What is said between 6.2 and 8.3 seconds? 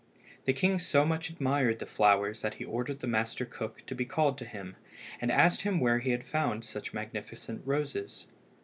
found such magnificent roses.